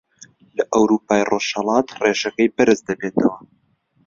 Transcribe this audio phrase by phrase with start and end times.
[0.57, 3.37] لە ئەورووپای ڕۆژهەڵات ڕێژەکەی بەرز دەبێتەوە